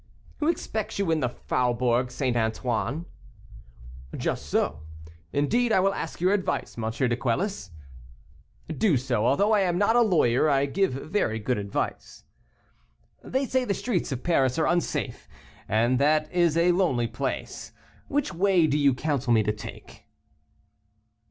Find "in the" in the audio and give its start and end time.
1.11-1.29